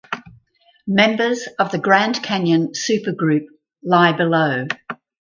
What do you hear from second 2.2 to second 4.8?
Canyon Supergroup lie below.